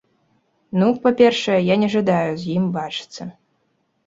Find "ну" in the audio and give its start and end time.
0.83-0.87